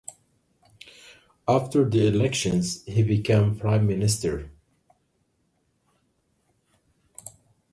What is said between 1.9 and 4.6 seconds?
elections, he became Prime Minister.